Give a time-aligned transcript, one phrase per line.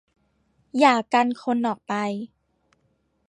[0.79, 1.93] อย่ากันคนออกไป